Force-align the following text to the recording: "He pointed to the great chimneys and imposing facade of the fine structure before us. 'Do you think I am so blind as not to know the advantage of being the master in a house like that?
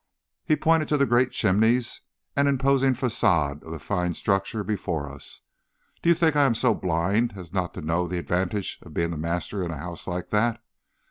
"He 0.43 0.55
pointed 0.55 0.87
to 0.89 0.97
the 0.97 1.05
great 1.05 1.29
chimneys 1.29 2.01
and 2.35 2.47
imposing 2.47 2.95
facade 2.95 3.63
of 3.63 3.71
the 3.71 3.77
fine 3.77 4.15
structure 4.15 4.63
before 4.63 5.07
us. 5.07 5.41
'Do 6.01 6.09
you 6.09 6.15
think 6.15 6.35
I 6.35 6.47
am 6.47 6.55
so 6.55 6.73
blind 6.73 7.33
as 7.35 7.53
not 7.53 7.75
to 7.75 7.81
know 7.81 8.07
the 8.07 8.17
advantage 8.17 8.79
of 8.81 8.95
being 8.95 9.11
the 9.11 9.17
master 9.17 9.61
in 9.63 9.69
a 9.69 9.77
house 9.77 10.07
like 10.07 10.31
that? 10.31 10.59